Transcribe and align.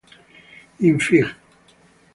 In 0.87 0.97
fig. 0.99 1.27